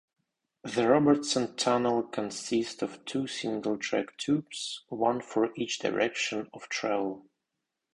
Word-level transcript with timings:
The 0.63 0.87
Robertson 0.87 1.55
Tunnel 1.55 2.01
consists 2.07 2.81
of 2.81 3.05
two 3.05 3.27
single-track 3.27 4.17
tubes, 4.17 4.81
one 4.89 5.21
for 5.21 5.53
each 5.55 5.77
direction 5.77 6.49
of 6.55 6.67
travel. 6.69 7.27